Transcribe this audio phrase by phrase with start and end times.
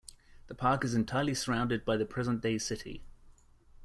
[0.47, 3.03] The park is entirely surrounded by the present-day city.